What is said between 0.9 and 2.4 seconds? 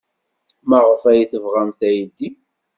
ay tebɣamt aydi?